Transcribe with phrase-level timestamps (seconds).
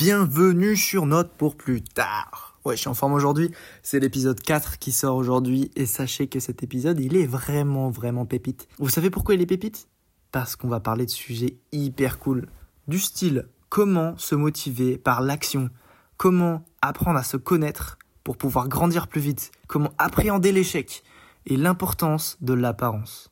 [0.00, 2.58] bienvenue sur Note pour plus tard.
[2.64, 3.50] Ouais, je suis en forme aujourd'hui,
[3.82, 8.24] c'est l'épisode 4 qui sort aujourd'hui et sachez que cet épisode, il est vraiment vraiment
[8.24, 8.66] pépite.
[8.78, 9.88] Vous savez pourquoi il est pépite?
[10.32, 12.46] Parce qu'on va parler de sujets hyper cool.
[12.88, 15.68] Du style, comment se motiver par l'action?
[16.16, 19.52] Comment apprendre à se connaître pour pouvoir grandir plus vite?
[19.66, 21.02] Comment appréhender l'échec
[21.44, 23.30] Et l'importance de l'apparence?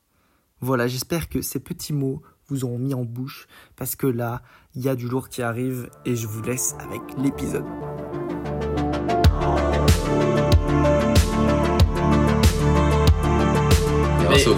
[0.60, 3.46] Voilà, j'espère que ces petits mots vous auront mis en bouche
[3.76, 4.42] parce que là,
[4.78, 7.64] il y a du lourd qui arrive et je vous laisse avec l'épisode.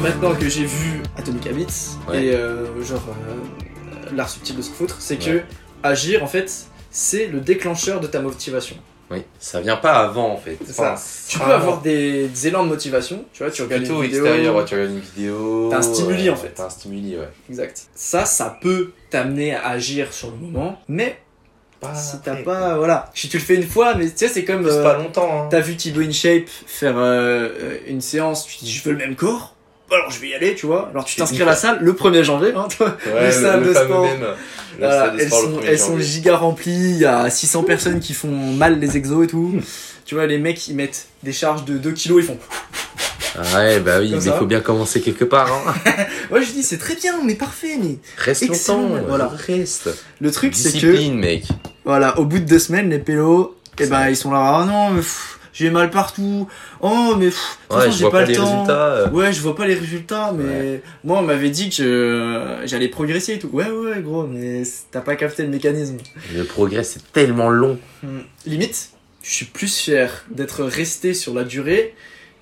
[0.03, 2.25] Maintenant que j'ai vu Atomic Habits Ouais.
[2.27, 5.43] et euh, genre euh, l'art subtil de se foutre, c'est que
[5.83, 8.77] agir en fait, c'est le déclencheur de ta motivation.
[9.11, 10.57] Oui, ça vient pas avant en fait.
[10.65, 10.93] C'est ça.
[10.93, 14.09] Enfin, Tu peux avoir des, des élans de motivation, tu vois, tu regardes plutôt une
[14.09, 15.69] vidéo, extérieur, ouais, tu regardes une vidéo.
[15.71, 16.53] T'as un stimuli, ouais, en fait.
[16.55, 17.29] T'as un stimuli, ouais.
[17.49, 17.83] exact.
[17.95, 21.19] Ça, ça peut t'amener à agir sur le moment, mais
[21.81, 22.77] Pas si t'as après, pas, quoi.
[22.77, 24.97] voilà, si tu le fais une fois, mais tu sais, c'est comme C'est euh, pas
[24.99, 25.43] longtemps.
[25.45, 25.49] Hein.
[25.51, 28.99] T'as vu Thibaut InShape faire euh, euh, une séance, tu te dis je veux le
[28.99, 29.57] même corps,
[29.97, 30.89] alors je vais y aller, tu vois.
[30.91, 32.97] Alors tu t'inscris à la salle le 1er janvier, hein, toi.
[33.07, 34.03] Ouais, les salles de sport.
[34.05, 34.21] même.
[34.79, 37.29] Le Voilà, stade de elles sport sont, 1er elles sont giga remplies, il y a
[37.29, 39.55] 600 personnes qui font mal les exos et tout.
[40.05, 42.39] tu vois, les mecs ils mettent des charges de 2 kilos, ils font.
[43.39, 44.33] Ah ouais, bah oui, mais ça.
[44.33, 45.49] faut bien commencer quelque part.
[45.53, 45.75] Hein.
[46.31, 47.97] Ouais, je dis c'est très bien, mais parfait, mais.
[48.19, 49.33] Reste Excellent, longtemps, voilà.
[49.47, 49.91] Reste.
[50.21, 51.45] Le truc c'est que, Discipline, mec.
[51.85, 54.91] voilà, au bout de deux semaines, les pélos, eh ben ils sont là, ah non,
[54.91, 56.47] mais pff, j'ai mal partout,
[56.81, 58.45] oh mais pff, de toute Ouais, façon, j'ai pas, pas le les temps.
[58.45, 58.87] résultats.
[58.95, 59.11] euh.
[59.11, 63.35] Ouais, je vois pas les résultats, mais moi on m'avait dit que euh, j'allais progresser
[63.35, 63.49] et tout.
[63.53, 65.97] Ouais, ouais, gros, mais t'as pas capté le mécanisme.
[66.35, 67.79] Le progrès, c'est tellement long.
[68.47, 68.91] Limite,
[69.23, 71.95] je suis plus fier d'être resté sur la durée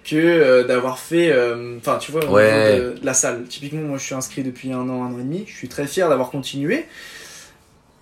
[0.05, 1.31] que euh, d'avoir fait.
[1.33, 2.53] euh, Enfin, tu vois, au Ouais.
[2.79, 3.45] niveau de, de la salle.
[3.48, 5.45] Typiquement, moi je suis inscrit depuis un an, un an et demi.
[5.47, 6.86] Je suis très fier d'avoir continué.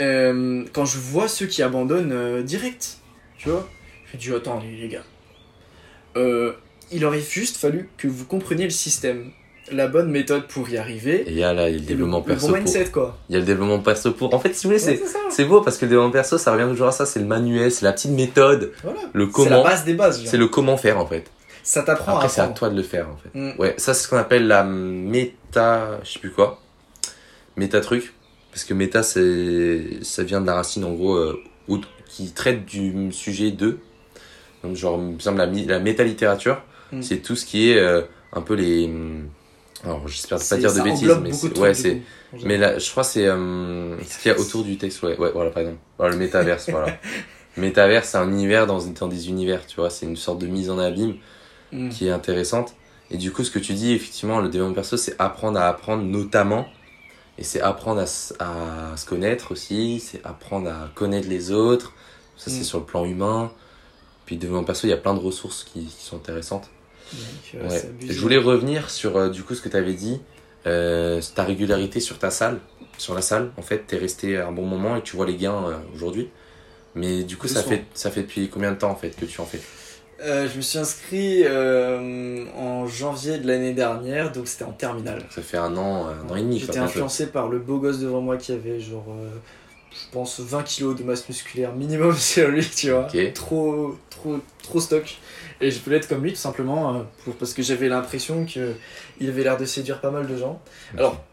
[0.03, 2.99] Euh, quand je vois ceux qui abandonnent direct,
[3.39, 3.67] tu vois,
[4.17, 5.05] dis, attends, les, gars.
[6.17, 6.53] Euh,
[6.93, 9.31] il aurait juste fallu que vous compreniez le système,
[9.73, 11.23] la bonne méthode pour y arriver.
[11.27, 12.57] Et il y a là, il y a le le, développement le perso bon pour.
[12.63, 13.19] mindset, quoi.
[13.29, 14.33] Il y a le développement perso pour.
[14.33, 15.45] En fait, si vous voulez, Ouais, c'est.
[15.45, 17.85] beau parce que le développement perso, ça revient toujours à ça, c'est le manuel, c'est
[17.85, 19.01] la petite méthode, Voilà.
[19.13, 20.25] le C'est la comment, base des bases.
[20.25, 21.25] c'est le comment faire en fait.
[21.63, 23.37] Ça t'apprend Après, c'est à toi de le faire en fait.
[23.37, 23.59] Mm.
[23.59, 26.61] Ouais, ça c'est ce qu'on appelle la méta, je sais plus quoi,
[27.57, 28.15] méta truc,
[28.53, 31.43] parce que méta c'est, ça vient de la racine en gros euh,
[32.09, 33.79] qui traite du sujet de,
[34.67, 36.61] donc genre il me semble la, la méta-littérature,
[36.93, 37.03] Mm.
[37.03, 39.29] c'est tout ce qui est euh, un peu les, hum,
[39.83, 42.03] alors j'espère pas dire de bêtises, mais c'est, ouais c'est,
[42.45, 45.19] mais là je crois que c'est euh, ce qu'il y a autour du texte, ouais,
[45.19, 46.97] ouais voilà par exemple, voilà le métaverse, voilà.
[47.57, 50.71] Métaverse, c'est un univers dans, dans des univers, tu vois, c'est une sorte de mise
[50.71, 51.15] en abîme
[51.73, 51.89] Mm.
[51.89, 52.77] qui est intéressante.
[53.11, 56.05] Et du coup, ce que tu dis, effectivement, le développement perso, c'est apprendre à apprendre
[56.05, 56.67] notamment.
[57.39, 58.01] Et c'est apprendre
[58.39, 61.93] à, à se connaître aussi, c'est apprendre à connaître les autres.
[62.37, 63.51] Ça, c'est sur le plan humain.
[64.27, 66.69] Puis, développement perso, il y a plein de ressources qui, qui sont intéressantes.
[67.55, 67.83] Euh, Ouais.
[68.09, 70.21] Je voulais revenir sur, euh, du coup, ce que tu avais dit,
[70.67, 72.59] euh, ta régularité sur ta salle.
[72.99, 75.69] Sur la salle, en fait, t'es resté un bon moment et tu vois les gains
[75.69, 76.29] euh, aujourd'hui.
[76.97, 79.41] Mais du coup, ça fait, ça fait depuis combien de temps, en fait, que tu
[79.41, 79.61] en fais?
[80.19, 85.23] Je me suis inscrit en janvier de l'année dernière, donc c'était en terminale.
[85.31, 86.59] Ça fait un an, un an et demi.
[86.59, 89.07] J'étais influencé par le beau gosse devant moi qui avait genre,
[90.05, 93.09] je pense, 20 kilos de masse musculaire minimum sur lui, tu vois.
[93.35, 95.17] Trop, trop, trop stock.
[95.61, 98.75] Et je voulais être comme lui tout simplement euh, pour, parce que j'avais l'impression que
[99.21, 100.61] il avait l'air de séduire pas mal de gens.
[100.99, 101.25] Alors,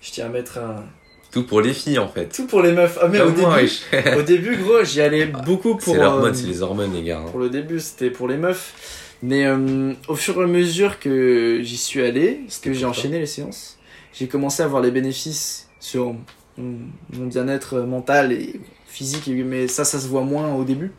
[0.00, 0.84] je tiens à mettre un.
[1.32, 2.26] Tout pour les filles, en fait.
[2.26, 2.98] Tout pour les meufs.
[3.00, 3.70] Ah, mais au début,
[4.18, 5.94] au début, gros, j'y allais beaucoup pour.
[5.94, 7.18] C'est l'hormone, euh, c'est les hormones, les gars.
[7.18, 7.26] hein.
[7.30, 9.06] Pour le début, c'était pour les meufs.
[9.22, 13.18] Mais euh, au fur et à mesure que j'y suis allé, que C'était j'ai enchaîné
[13.18, 13.78] les séances,
[14.14, 16.14] j'ai commencé à voir les bénéfices sur
[16.60, 20.92] mon, bien-être mental et physique, mais ça, ça se voit moins au début.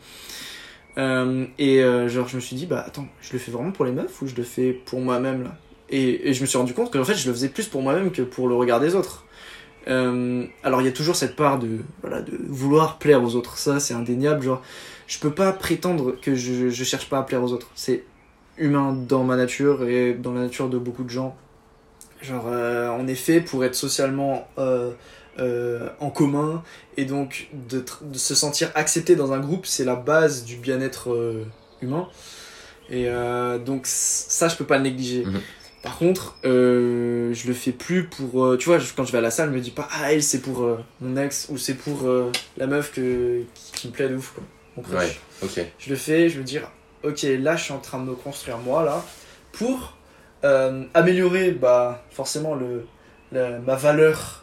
[0.98, 3.84] Euh, et euh, genre, je me suis dit, bah attends, je le fais vraiment pour
[3.84, 5.56] les meufs ou je le fais pour moi-même là?
[5.88, 8.12] Et, je me suis rendu compte que en fait, je le faisais plus pour moi-même
[8.12, 9.26] que pour le regard des autres.
[9.88, 13.58] Euh, alors, il y a toujours cette part de, voilà, de vouloir plaire aux autres,
[13.58, 14.42] ça c'est indéniable.
[14.42, 14.62] Genre,
[15.06, 17.68] je peux pas prétendre que je, cherche pas à plaire aux autres.
[17.74, 18.04] C'est
[18.58, 21.36] humain dans ma nature et dans la nature de beaucoup de gens.
[22.22, 24.46] Genre, euh, on est fait pour être socialement
[25.38, 26.62] euh, en commun
[26.96, 27.84] et donc de,
[28.14, 31.44] se sentir accepté dans un groupe, c'est la base du bien-être euh,
[31.80, 32.08] humain.
[32.90, 35.24] Et euh, donc, ça, je peux pas le négliger.
[35.24, 35.40] Mhm.
[35.82, 38.44] Par contre, euh, je le fais plus pour.
[38.44, 40.22] euh, tu vois, quand je vais à la salle, je me dis pas, ah, elle,
[40.22, 42.06] c'est pour euh, mon ex ou c'est pour
[42.56, 44.44] la meuf que, qui, qui me plaît de ouf, quoi.
[45.42, 45.60] Ok.
[45.78, 46.58] Je le fais, je me dis,
[47.02, 49.02] ok, là je suis en train de me construire moi, là,
[49.52, 49.96] pour
[50.94, 52.86] améliorer bah, forcément le,
[53.32, 54.41] la- ma valeur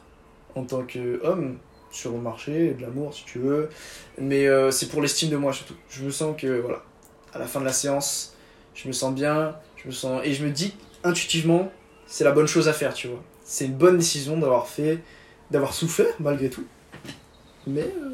[0.56, 1.58] en tant qu'homme,
[1.92, 3.70] sur le marché, de l'amour si tu veux.
[4.18, 5.76] Mais euh, c'est pour l'estime de moi surtout.
[5.90, 6.84] Je me sens que, voilà,
[7.34, 8.36] à la fin de la séance,
[8.76, 10.22] je me sens bien, je me sens...
[10.24, 11.72] et je me dis intuitivement,
[12.08, 13.24] c'est la bonne chose à faire, tu vois.
[13.44, 15.00] C'est une bonne décision d'avoir fait,
[15.52, 16.66] d'avoir souffert malgré tout.
[17.68, 17.82] Mais.
[17.82, 18.14] euh,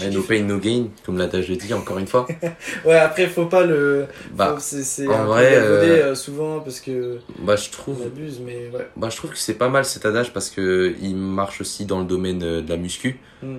[0.00, 2.26] Ouais, no pain, no gain, comme l'adage le dit, encore une fois.
[2.84, 4.06] Ouais, après, faut pas le.
[4.32, 7.18] Bah, c'est un vrai, euh, euh, souvent parce que.
[7.38, 8.88] bah, je On trouve, abuse, mais ouais.
[8.96, 12.00] bah, je trouve que c'est pas mal cet adage parce que il marche aussi dans
[12.00, 13.20] le domaine euh, de la muscu.
[13.42, 13.56] Mm.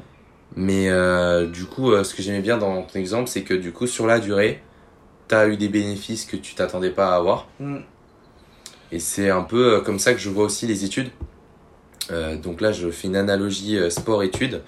[0.56, 3.72] Mais euh, du coup, euh, ce que j'aimais bien dans ton exemple, c'est que du
[3.72, 4.62] coup, sur la durée,
[5.28, 7.48] t'as eu des bénéfices que tu t'attendais pas à avoir.
[7.60, 7.78] Mm.
[8.92, 11.10] Et c'est un peu comme ça que je vois aussi les études.
[12.12, 14.62] Euh, donc là, je fais une analogie sport-études,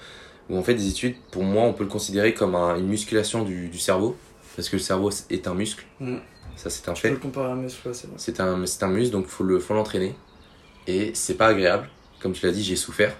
[0.50, 3.44] où en fait, des études, pour moi, on peut le considérer comme un- une musculation
[3.44, 4.16] du, du cerveau,
[4.56, 5.86] parce que le cerveau est un muscle.
[6.00, 6.18] Mm.
[6.56, 7.14] Ça, c'est un Je peux fait.
[7.14, 8.16] le comparer à un muscle, ouais, c'est vrai.
[8.18, 10.16] C'est un, c'est un muscle, donc il faut le- faut l'entraîner.
[10.88, 11.90] Et c'est pas agréable.
[12.22, 13.16] Comme tu l'as dit, j'ai souffert.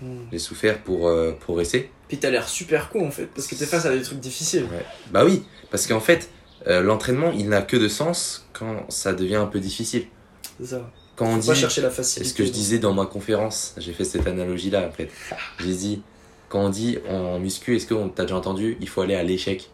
[0.00, 0.06] Mm.
[0.32, 1.90] J'ai souffert pour euh, progresser.
[2.08, 4.66] Puis t'as l'air super con en fait, parce que t'es face à des trucs difficiles.
[5.10, 6.30] Bah oui, parce qu'en fait,
[6.66, 10.06] euh, l'entraînement, il n'a que de sens quand ça devient un peu difficile.
[10.60, 10.90] C'est ça.
[11.16, 12.28] Quand on Faut dit, chercher la c'est facilité.
[12.30, 15.10] ce que je disais dans ma conférence, j'ai fait cette analogie-là en fait.
[15.60, 16.02] J'ai dit,
[16.48, 19.70] quand on dit en muscu, est-ce qu'on t'a déjà entendu, il faut aller à l'échec?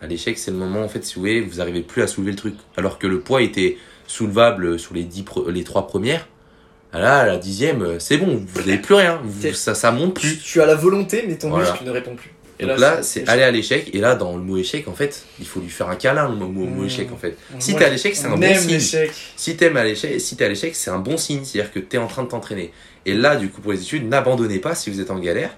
[0.00, 2.32] À l'échec, c'est le moment en fait, si vous voulez, vous arrivez plus à soulever
[2.32, 2.54] le truc.
[2.76, 6.28] Alors que le poids était soulevable sur les, dix les trois premières.
[6.92, 9.18] Là, à la dixième, euh, c'est bon, vous n'avez plus rien.
[9.24, 10.38] Vous- T'es- ça, ça monte plus.
[10.42, 11.70] tu as la volonté, mais ton Voilà.
[11.70, 12.30] muscle ne répond plus.
[12.60, 13.90] Et Donc là, c'est aller à l'échec.
[13.94, 16.34] Et là, dans le mot échec, en fait, il faut lui faire un câlin, le
[16.36, 16.84] mot, Mmh.
[16.84, 17.38] échec, en fait.
[17.58, 18.78] Si t'es à l'échec, c'est un on bon signe.
[19.36, 21.96] Si t'aimes à l'échec, si t'es à l'échec, c'est un bon signe, c'est-à-dire que t'es
[21.98, 22.72] en train de t'entraîner.
[23.06, 25.56] Et là, du coup, pour les études, n'abandonnez pas si vous êtes en galère,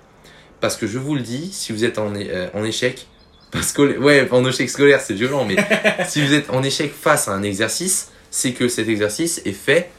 [0.60, 3.06] parce que je vous le dis, si vous êtes en, euh, en échec,
[3.50, 5.56] parce que ouais, en échec scolaire, c'est violent, mais
[6.08, 9.90] si vous êtes en échec face à un exercice, c'est que cet exercice est fait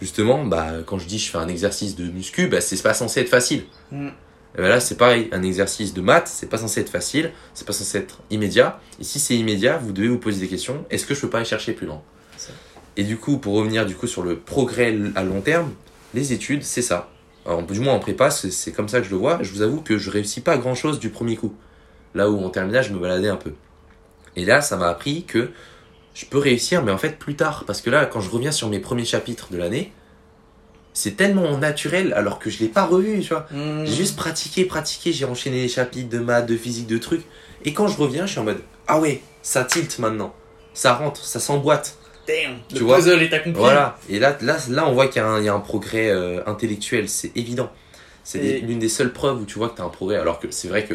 [0.00, 3.20] justement, bah, quand je dis je fais un exercice de muscu, bah, c'est pas censé
[3.20, 3.64] être facile.
[3.92, 4.08] Mm.
[4.08, 7.66] Et ben là, c'est pareil, un exercice de maths, c'est pas censé être facile, c'est
[7.66, 8.80] pas censé être immédiat.
[8.98, 10.86] Et si c'est immédiat, vous devez vous poser des questions.
[10.88, 12.02] Est-ce que je peux pas aller chercher plus loin?
[12.96, 15.72] Et du coup, pour revenir du coup sur le progrès à long terme,
[16.14, 17.10] les études, c'est ça.
[17.46, 19.38] Alors, du moins en prépa, c'est comme ça que je le vois.
[19.42, 21.54] Je vous avoue que je réussis pas grand chose du premier coup.
[22.14, 23.52] Là où en terminale, je me baladais un peu.
[24.34, 25.50] Et là, ça m'a appris que
[26.14, 27.64] je peux réussir, mais en fait plus tard.
[27.66, 29.92] Parce que là, quand je reviens sur mes premiers chapitres de l'année,
[30.92, 33.46] c'est tellement naturel alors que je l'ai pas revu, tu vois.
[33.50, 33.84] Mm.
[33.84, 37.24] J'ai juste pratiqué, pratiqué, j'ai enchaîné les chapitres de maths, de physique, de trucs.
[37.64, 40.34] Et quand je reviens, je suis en mode Ah ouais, ça tilt maintenant.
[40.72, 41.96] Ça rentre, ça s'emboîte.
[42.26, 43.58] Damn, Tu le vois puzzle est accompli.
[43.60, 43.98] Voilà.
[44.08, 46.10] Et là, là, là on voit qu'il y, a un- il y a un progrès
[46.10, 47.70] euh, intellectuel, c'est évident.
[48.24, 50.16] C'est Et- l'une des seules preuves où tu vois que tu as un progrès.
[50.16, 50.94] Alors que c'est vrai que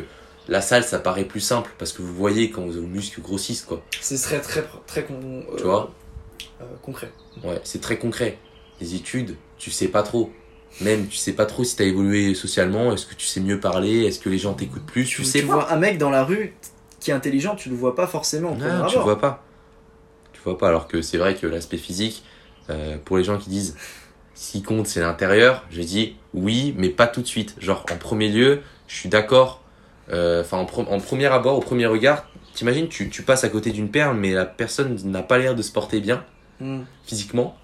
[0.49, 3.81] la salle, ça paraît plus simple parce que vous voyez quand vos muscles grossissent, quoi.
[4.01, 5.91] Ce serait très, très con, euh, Tu vois
[6.61, 7.11] euh, concret.
[7.43, 8.37] Ouais, c'est très concret.
[8.81, 10.31] Les études, tu sais pas trop.
[10.81, 12.91] Même, tu sais pas trop si t'as évolué socialement.
[12.93, 15.45] Est-ce que tu sais mieux parler Est-ce que les gens t'écoutent plus Tu, sais tu
[15.45, 16.53] vois un mec dans la rue
[16.99, 18.51] qui est intelligent, tu le vois pas forcément.
[18.55, 19.03] Non, tu abord.
[19.03, 19.43] vois pas.
[20.41, 20.69] Tu vois pas.
[20.69, 22.23] Alors que c'est vrai que l'aspect physique,
[22.69, 23.75] euh, pour les gens qui disent
[24.33, 27.55] ce qui compte c'est l'intérieur, j'ai dit oui, mais pas tout de suite.
[27.59, 29.61] Genre en premier lieu, je suis d'accord.
[30.11, 30.61] euh, Enfin, en,
[30.93, 34.33] en premier abord, au premier regard, t'imagines, tu, tu passes à côté d'une perle, mais
[34.33, 36.25] la personne n'a pas l'air de se porter bien
[36.59, 36.81] Mm.
[37.05, 37.57] physiquement.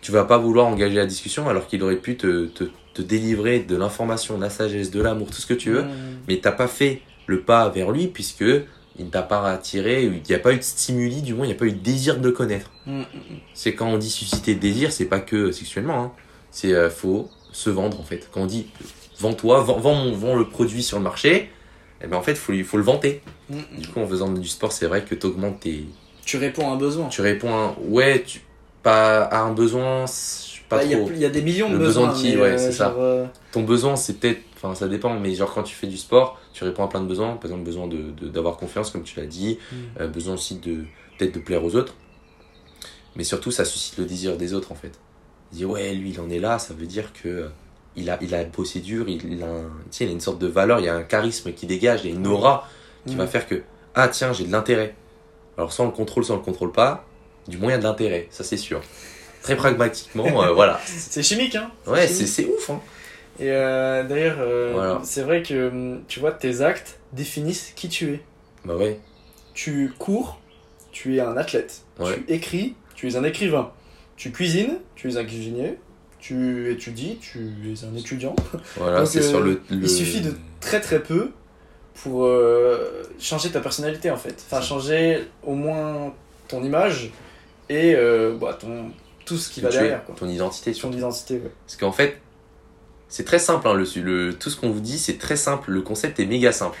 [0.00, 2.64] Tu vas pas vouloir engager la discussion alors qu'il aurait pu te, te,
[2.94, 6.24] te délivrer de l'information, de la sagesse, de l'amour, tout ce que tu veux Mm.
[6.28, 8.44] mais t'as pas fait le pas vers lui puisque
[8.98, 11.48] il ne t'a pas attiré, il n'y a pas eu de stimuli, du moins il
[11.48, 12.70] n'y a pas eu de désir de connaître.
[12.86, 13.02] Mm.
[13.54, 16.12] C'est quand on dit susciter le désir, c'est pas que sexuellement, hein.
[16.50, 18.28] c'est euh, faut se vendre en fait.
[18.32, 18.66] Quand on dit
[19.18, 21.50] vends-toi, vends, vends, vends le produit sur le marché,
[22.02, 23.22] eh ben en fait faut, lui- faut le vanter.
[23.50, 23.58] Mm.
[23.78, 25.84] Du coup en faisant du sport, c'est vrai que t'augmentes tes,
[26.24, 27.08] Tu réponds à un besoin.
[27.08, 28.40] tu réponds à un, ouais, tu,
[28.82, 30.04] pas à un besoin,
[30.68, 31.10] pas Bah, Il trop.
[31.12, 32.22] il y a des millions de Le besoin besoins.
[32.22, 32.84] de qui, ouais, euh, c'est ça.
[32.90, 35.96] genre, euh, Ton besoin, c'est peut-être, enfin ça dépend, mais genre quand tu fais du
[35.96, 37.34] sport, tu réponds à plein de besoins.
[37.36, 39.76] Par exemple, besoin de de- d'avoir confiance, comme tu l'as dit, Mm.
[40.00, 40.84] euh, besoin aussi de
[41.18, 41.94] peut-être de plaire aux autres.
[43.16, 44.92] Mais surtout, ça suscite le désir des autres en fait.
[45.52, 47.48] Il dit ouais, lui il en est là, ça veut dire que euh,
[47.96, 50.78] il a il a bossé dur, il, a un, il a une sorte de valeur,
[50.80, 52.68] il y a un charisme qui dégage, il y a une aura
[53.06, 53.18] qui Mm.
[53.18, 53.62] va faire que
[53.94, 54.94] ah tiens j'ai de l'intérêt.
[55.56, 57.06] Alors sans le contrôle, sans le contrôle pas,
[57.48, 58.80] du moins il y a de l'intérêt, ça c'est sûr.
[59.42, 60.78] Très pragmatiquement, euh, voilà.
[60.86, 61.70] C'est chimique, hein.
[61.86, 62.80] Ouais, c'est ouf hein.
[63.40, 65.00] Et euh, d'ailleurs, euh, Voilà.
[65.04, 68.20] c'est vrai que hum, tu vois, tes actes définissent qui tu es.
[68.64, 68.98] Bah ouais.
[69.54, 70.40] Tu cours,
[70.92, 71.82] tu es un athlète.
[71.98, 72.14] Ouais.
[72.26, 73.72] Tu écris, tu es un écrivain.
[74.16, 75.78] Tu cuisines, tu es un cuisinier.
[76.18, 77.38] Tu étudies, tu
[77.72, 78.34] es un étudiant.
[78.76, 81.30] Voilà, c'est euh, sur le, le- Il suffit de très très peu
[82.02, 84.44] pour euh, changer ta personnalité en fait.
[84.50, 86.12] Enfin, changer au moins
[86.48, 87.12] ton image
[87.68, 88.90] et euh, bah, ton,
[89.24, 90.04] tout ce qui va es, derrière.
[90.04, 90.16] Quoi.
[90.18, 90.72] ton identité.
[90.72, 91.52] Ton identité, ouais.
[91.66, 92.18] Parce qu'en fait,
[93.08, 95.70] C'est très simple, hein, le, le, tout ce qu'on vous dit, c'est très simple.
[95.70, 96.78] Le concept est méga simple.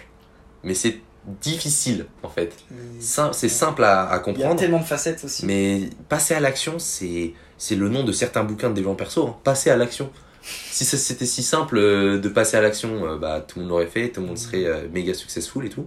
[0.62, 1.00] Mais c'est
[1.40, 2.52] difficile, en fait.
[3.00, 4.56] Sim- C'est simple à, à Il y a comprendre.
[4.60, 5.46] tellement de facettes aussi.
[5.46, 7.32] Mais passer à l'action, c'est
[7.70, 9.26] le nom de certains bouquins de développement perso.
[9.26, 9.36] hein.
[9.44, 10.10] Passer à l'action.
[10.42, 13.86] Si c'était si simple euh, de passer à l'action, euh, bah, tout le monde l'aurait
[13.86, 15.86] fait, tout le monde serait euh, méga successful et tout.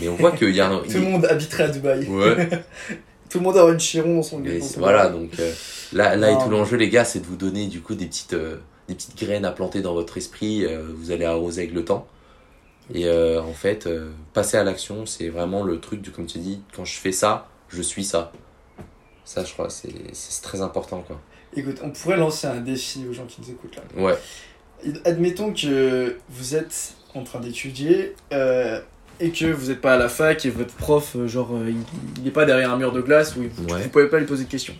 [0.00, 0.78] Mais on voit qu'il y a un.
[0.82, 2.06] Tout le monde habiterait à Dubaï.
[2.08, 2.48] Ouais,
[3.28, 5.52] Tout le monde aurait une chiron dans son dans son voilà, donc euh,
[5.92, 6.44] là, là et Non.
[6.44, 8.56] tout l'enjeu, les gars, c'est de vous donner du coup des petites, euh,
[8.88, 10.64] des petites graines à planter dans votre esprit.
[10.64, 12.06] euh, vous allez arroser avec le temps.
[12.92, 16.38] Et euh, en fait, euh, passer à l'action, c'est vraiment le truc du, comme tu
[16.38, 18.32] dis, quand je fais ça, je suis ça.
[19.24, 21.20] Ça, je crois, c'est c'est très important, quoi.
[21.54, 23.82] Écoute, on pourrait lancer un défi aux gens qui nous écoutent là.
[24.02, 24.18] Ouais.
[25.04, 28.80] Admettons que vous êtes en train d'étudier euh,
[29.20, 31.50] et que vous n'êtes pas à la fac et votre prof, genre,
[32.16, 33.84] il n'est pas derrière un mur de glace où vous Ouais.
[33.84, 34.74] ne pouvez pas lui poser de questions.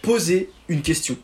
[0.00, 1.16] Posez une question.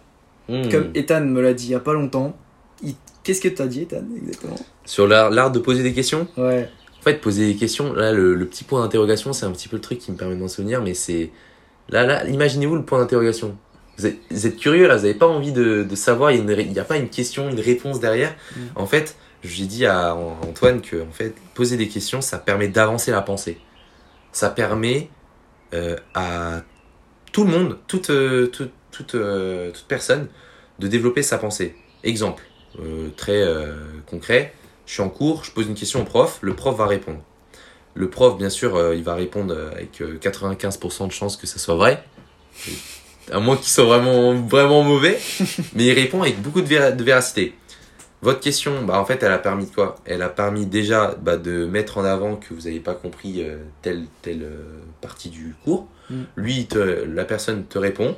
[0.49, 0.69] Hmm.
[0.71, 2.37] Comme Ethan me l'a dit il n'y a pas longtemps.
[2.83, 4.57] Il- Qu'est-ce que tu as dit, Ethan, exactement?
[4.87, 6.27] Sur l'art de poser des questions?
[6.39, 6.69] Ouais.
[6.99, 9.77] En fait, poser des questions, là, le, le petit point d'interrogation, c'est un petit peu
[9.77, 11.31] le truc qui me permet de m'en souvenir, mais c'est.
[11.91, 13.57] Là, là, imaginez-vous le point d'interrogation.
[13.99, 16.63] Vous êtes, vous êtes curieux, là, vous n'avez pas envie de, de savoir, il a
[16.65, 18.35] n'y a, pas une question, une réponse derrière.
[18.57, 18.61] Mm.
[18.77, 22.69] En fait, j'ai dit à An- Antoine que, en fait, poser des questions, ça permet
[22.69, 23.59] d'avancer la pensée.
[24.33, 25.11] Ça permet
[25.75, 26.63] euh, à
[27.33, 30.29] tout le monde, toute, euh, toute, toute, euh, toute personne,
[30.79, 31.77] de développer sa pensée.
[32.05, 32.43] Exemple,
[32.81, 33.75] euh, très euh,
[34.07, 34.53] concret,
[34.87, 37.21] je suis en cours, je pose une question au prof, le prof va répondre.
[37.95, 41.75] Le prof, bien sûr, il va répondre avec euh, 95% de chances que ça soit
[41.75, 42.05] vrai.
[43.33, 45.19] À moins qu'il soit vraiment, vraiment mauvais.
[45.75, 47.55] mais il répond avec beaucoup de, véra- de véracité.
[48.23, 49.97] Votre question, bah, en fait, elle a permis de quoi?
[50.05, 53.59] Elle a permis déjà bah, de mettre en avant que vous n'avez pas compris euh,
[53.83, 55.87] telle, telle euh, partie du cours.
[56.11, 56.23] Mm.
[56.37, 58.17] Lui, te- la personne te répond.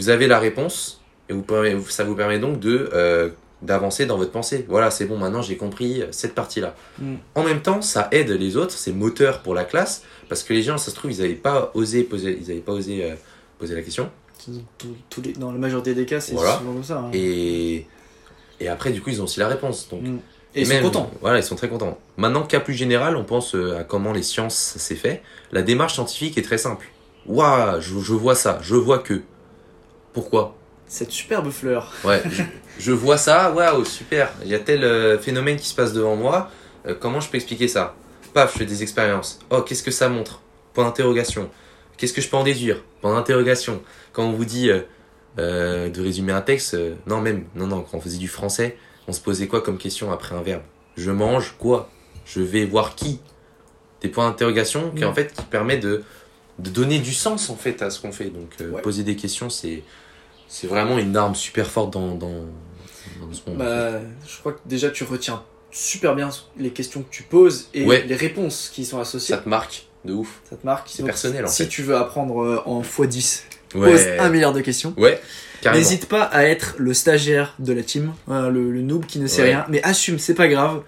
[0.00, 1.00] Vous avez la réponse.
[1.28, 3.28] Et vous, permet- ça vous permet donc de euh,
[3.62, 4.64] d'avancer dans votre pensée.
[4.68, 6.74] Voilà, c'est bon, maintenant j'ai compris cette partie-là.
[6.98, 7.14] Mm.
[7.36, 10.62] En même temps, ça aide les autres, c'est moteur pour la classe, parce que les
[10.62, 13.14] gens, ça se trouve, ils n'avaient pas osé poser, ils avaient pas osé euh,
[13.58, 14.10] poser la question.
[14.78, 16.56] Tous- tous les- dans la majorité des cas, c'est Voilà.
[16.58, 16.98] souvent comme ça.
[16.98, 17.10] hein.
[17.12, 17.86] Et,
[18.58, 19.88] et après, du coup, ils ont aussi la réponse.
[19.90, 20.18] Donc, Mm.
[20.56, 21.10] Et ils sont contents.
[21.20, 21.96] Voilà, ils sont très contents.
[22.16, 25.22] Maintenant, cas plus général, on pense euh, à comment les sciences s'est fait.
[25.52, 26.88] La démarche scientifique est très simple.
[27.26, 29.20] Waouh, je, je vois ça, je vois que.
[30.12, 30.54] Pourquoi
[30.86, 31.92] Cette superbe fleur.
[32.04, 32.42] Ouais, je,
[32.78, 34.30] je vois ça, waouh, super.
[34.44, 36.50] Il y a tel euh, phénomène qui se passe devant moi.
[36.86, 37.94] Euh, comment je peux expliquer ça?
[38.34, 39.38] Paf, je fais des expériences.
[39.50, 40.40] Oh, qu'est-ce que ça montre?
[40.74, 41.50] Point d'interrogation.
[41.96, 42.82] Qu'est-ce que je peux en déduire?
[43.02, 43.82] Point d'interrogation.
[44.12, 44.70] Quand on vous dit
[45.38, 46.76] euh, de résumer un texte,
[47.06, 48.76] non même, non non, quand on faisait du français,
[49.08, 50.62] on se posait quoi comme question après un verbe?
[50.96, 51.88] Je mange quoi?
[52.24, 53.20] Je vais voir qui?
[54.00, 55.08] Des points d'interrogation qui Mm.
[55.08, 56.02] en fait qui permettent de
[56.62, 58.26] de donner du sens en fait à ce qu'on fait.
[58.30, 58.82] Donc euh, Ouais.
[58.82, 59.82] poser des questions, c'est
[60.48, 62.28] c'est vraiment une arme super forte dans dans,
[63.20, 63.58] dans ce monde.
[63.58, 67.84] Bah, je crois que déjà tu retiens super bien les questions que tu poses et
[67.84, 68.04] Ouais.
[68.06, 69.34] les réponses qui sont associées.
[69.36, 70.40] ça te marque de ouf.
[70.48, 70.88] Ça te marque.
[70.90, 71.68] C'est personnel, en Si fait.
[71.68, 73.42] tu veux apprendre euh, en x10,
[73.74, 73.92] Ouais.
[73.92, 74.92] pose un milliard de questions.
[74.96, 75.20] Ouais.
[75.72, 79.26] N'hésite pas à être le stagiaire de la team, voilà, le, le noob qui ne
[79.26, 80.82] sait rien, mais assume, c'est pas grave.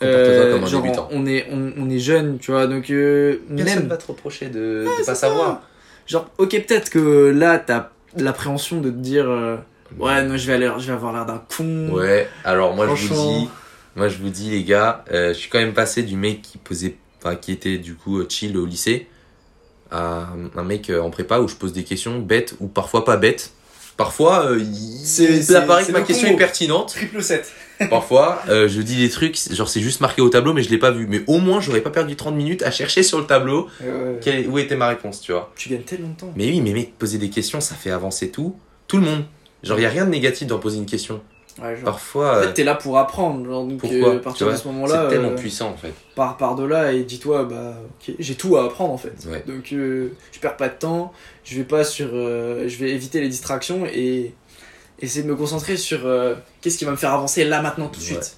[0.00, 1.08] Comme un genre, débutant.
[1.10, 4.46] on est, on, on est jeune, tu vois, donc euh, Personne même, va te reprocher
[4.48, 5.28] de, de c'est pas ça.
[5.28, 5.62] savoir.
[6.06, 9.56] genre, ok, peut-être que là, t'as l'appréhension de te dire, euh,
[9.98, 11.88] ouais, non, je vais, aller, je vais avoir l'air d'un con.
[11.92, 13.48] Ouais, alors moi je vous dis,
[13.96, 16.58] moi je vous dis les gars, euh, je suis quand même passé du mec qui
[16.58, 19.08] posait, enfin qui était du coup euh, chill au lycée,
[19.90, 23.16] à un mec euh, en prépa où je pose des questions bêtes ou parfois pas
[23.16, 23.52] bêtes.
[23.98, 26.36] Parfois, euh, il, il apparaît c'est que ma question combo.
[26.38, 26.88] est pertinente.
[26.94, 27.52] Triple 7.
[27.90, 30.78] Parfois, euh, je dis des trucs, genre c'est juste marqué au tableau, mais je l'ai
[30.78, 31.06] pas vu.
[31.08, 33.68] Mais au moins, j'aurais pas perdu 30 minutes à chercher sur le tableau
[34.22, 35.52] quelle- où était ma réponse, tu vois.
[35.56, 36.32] Tu gagnes tellement de temps.
[36.36, 38.56] Mais oui, mais mec, poser des questions, ça fait avancer tout.
[38.86, 39.24] Tout le monde.
[39.62, 41.20] Genre, y a rien de négatif dans poser une question.
[41.60, 43.44] Ouais, genre, Parfois, En euh, fait, t'es là pour apprendre.
[43.44, 45.92] Genre, donc, pourquoi euh, à partir de ce moment-là, C'est tellement euh, puissant en fait.
[46.14, 47.74] pars par de là et dis-toi, bah,
[48.18, 49.14] j'ai tout à apprendre en fait.
[49.28, 49.42] Ouais.
[49.46, 51.12] Donc, euh, je perds pas de temps.
[51.44, 54.34] Je vais pas sur, euh, je vais éviter les distractions et
[55.00, 58.00] essayer de me concentrer sur euh, qu'est-ce qui va me faire avancer là maintenant tout
[58.00, 58.12] de Ouais.
[58.12, 58.36] suite.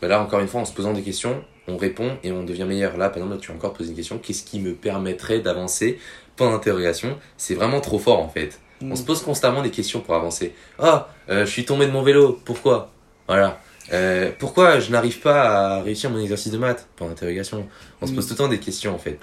[0.00, 2.64] Bah là, encore une fois, en se posant des questions, on répond et on devient
[2.64, 2.96] meilleur.
[2.96, 4.18] Là, par exemple, tu as encore posé une question.
[4.18, 5.98] Qu'est-ce qui me permettrait d'avancer?
[6.36, 7.16] Point d'interrogation.
[7.36, 8.58] C'est vraiment trop fort en fait.
[8.90, 10.54] On se pose constamment des questions pour avancer.
[10.78, 12.40] Ah, euh, je suis tombé de mon vélo.
[12.44, 12.90] Pourquoi?
[13.28, 13.60] Voilà.
[13.92, 16.86] Euh, pourquoi je n'arrive pas à réussir mon exercice de maths?
[16.96, 17.66] Point d'interrogation.
[18.00, 18.14] On se Mm.
[18.16, 19.18] pose tout le temps des questions en fait.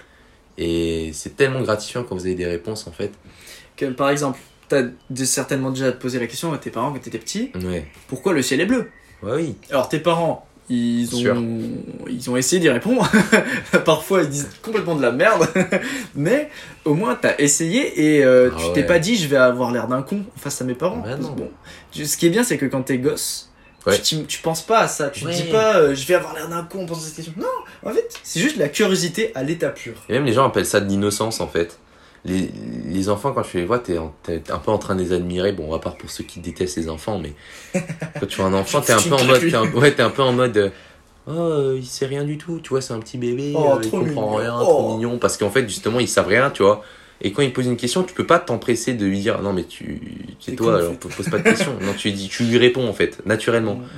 [0.58, 3.12] Et c'est tellement gratifiant quand vous avez des réponses en fait.
[3.78, 4.84] Que, par exemple, t'as
[5.24, 7.52] certainement déjà posé la question à tes parents quand t'étais petit.
[7.64, 7.88] Ouais.
[8.08, 8.90] Pourquoi le ciel est bleu?
[9.24, 9.56] Ouais, oui.
[9.70, 11.48] Alors tes parents, ils ont,
[12.10, 13.10] ils ont essayé d'y répondre.
[13.86, 15.48] Parfois ils disent complètement de la merde,
[16.16, 16.50] mais
[16.86, 19.88] au moins t'as essayé et euh, Ah tu t'es pas dit je vais avoir l'air
[19.88, 21.04] d'un con face à mes parents.
[21.20, 21.32] Non.
[21.32, 21.50] Bon,
[21.94, 23.46] ce qui est bien c'est que quand t'es gosse,
[23.88, 23.98] Ouais.
[23.98, 25.10] Tu, tu penses pas à ça.
[25.10, 25.34] Tu te Ouais.
[25.34, 27.34] dis pas, euh, je vais avoir l'air d'un con en posant cette question.
[27.38, 27.48] Non,
[27.90, 29.94] en fait, c'est juste la curiosité à l'état pur.
[30.10, 31.80] Et même les gens appellent ça de l'innocence en fait.
[32.26, 32.52] Les,
[32.86, 35.54] les enfants, quand tu les vois, t'es t'es un peu en train de les admirer.
[35.54, 37.34] Bon, à part pour ceux qui détestent les enfants, mais
[38.20, 40.10] quand tu vois un enfant, t'es un peu en mode, t'es un, ouais, t'es un
[40.10, 40.70] peu en mode, euh,
[41.28, 42.60] oh, il sait rien du tout.
[42.62, 44.36] Tu vois, c'est un petit bébé, Oh, euh, il comprend mignon.
[44.36, 44.64] rien, Oh.
[44.66, 45.18] trop mignon.
[45.18, 46.84] Parce qu'en fait, justement, ils savent rien, tu vois.
[47.22, 49.64] Et quand il pose une question, tu peux pas t'empresser de lui dire, non, mais
[49.66, 50.02] tu,
[50.40, 51.10] c'est toi, alors fait.
[51.10, 51.74] pose pas de questions.
[51.82, 53.80] non, tu lui dis, tu lui réponds en fait, naturellement.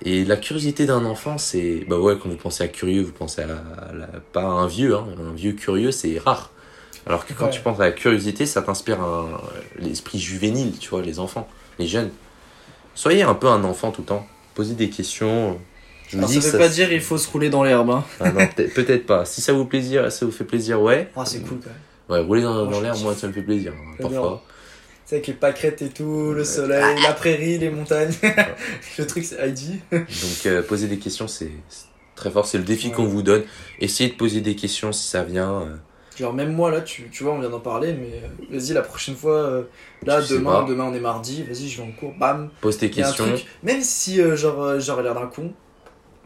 [0.00, 1.84] Mm, Et la curiosité d'un enfant, c'est.
[1.88, 4.94] Bah ouais, quand vous pensez à curieux, vous pensez à, la- pas à un vieux,
[4.94, 5.04] hein.
[5.28, 6.52] Un vieux curieux, c'est rare.
[7.06, 7.50] Alors que quand Ouais.
[7.50, 9.40] tu penses à la curiosité, ça t'inspire un...
[9.78, 12.10] l'esprit juvénile, tu vois, les enfants, les jeunes.
[12.94, 14.26] Soyez un peu un enfant tout le temps.
[14.54, 15.58] Posez des questions.
[16.08, 17.90] Je Alors, ça veut pas dire il faut se rouler dans l'herbe.
[17.90, 18.04] Hein.
[18.20, 19.24] Ah peut-être pas.
[19.24, 21.10] Si ça vous plaisir, ça vous fait plaisir, ouais.
[21.16, 21.78] Oh, c'est cool quand même.
[22.20, 23.02] Ouais, rouler dans, dans kiffe.
[23.02, 24.42] moi, ça me fait plaisir, hein, parfois.
[25.04, 28.12] Tu sais, avec les pâquerettes et tout, le soleil, la prairie, les montagnes.
[28.98, 29.80] le truc, c'est Heidi.
[29.92, 30.02] Donc,
[30.46, 31.84] euh, poser des questions, c'est c'est
[32.16, 32.46] très fort.
[32.46, 32.94] C'est le défi Ouais.
[32.94, 33.44] qu'on vous donne.
[33.78, 35.68] Essayez de poser des questions si ça vient.
[36.18, 38.82] Genre, même moi, là, tu, tu vois, on vient d'en parler, mais euh, vas-y, la
[38.82, 39.62] prochaine fois, euh,
[40.04, 42.50] là, demain, demain, on est mardi, vas-y, je vais en cours, bam.
[42.60, 43.24] Pose tes questions.
[43.26, 45.52] truc, même si, euh, genre, euh, j'aurais l'air d'un con.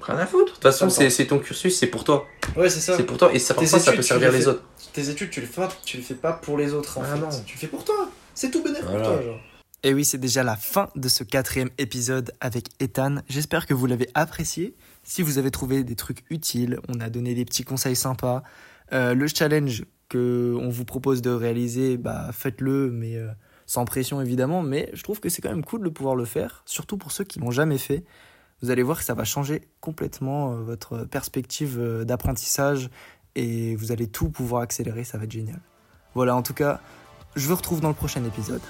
[0.00, 0.46] Rien à foutre.
[0.46, 2.26] De toute façon, c'est ton cursus, c'est pour toi.
[2.56, 2.96] Ouais, c'est ça.
[2.96, 3.32] C'est pour toi.
[3.32, 4.62] Et ça, parfois, ça peut servir les autres.
[4.92, 7.20] Tes études, tu les fais, tu les fais pas pour les autres, en Ah fait.
[7.20, 7.28] non.
[7.46, 8.08] Tu le fais pour toi.
[8.34, 9.04] C'est tout bénéfique Voilà.
[9.04, 9.40] pour toi, genre.
[9.84, 13.16] Et oui, c'est déjà la fin de ce quatrième épisode avec Ethan.
[13.28, 14.74] J'espère que vous l'avez apprécié.
[15.04, 18.42] Si vous avez trouvé des trucs utiles, on a donné des petits conseils sympas.
[18.92, 23.28] Euh, le challenge que on vous propose de réaliser, bah faites-le, mais euh,
[23.66, 24.62] sans pression évidemment.
[24.62, 27.24] Mais je trouve que c'est quand même cool de pouvoir le faire, surtout pour ceux
[27.24, 28.04] qui l'ont jamais fait.
[28.60, 32.90] Vous allez voir que ça va changer complètement euh, votre perspective d'apprentissage
[33.34, 35.04] et vous allez tout pouvoir accélérer.
[35.04, 35.60] Ça va être génial.
[36.14, 36.80] Voilà, en tout cas,
[37.34, 38.60] je vous retrouve dans le prochain épisode.